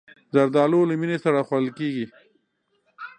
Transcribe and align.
زردالو 0.33 0.81
له 0.89 0.93
مینې 0.99 1.17
سره 1.25 1.39
خوړل 1.47 1.69
کېږي. 1.79 2.05